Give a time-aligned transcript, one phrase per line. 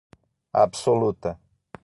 [0.61, 1.37] absoluta